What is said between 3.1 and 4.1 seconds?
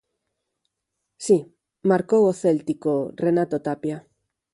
Renato Tapia.